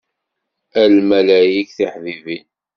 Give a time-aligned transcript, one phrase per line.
[0.81, 2.45] A lmalayek tiḥbibin.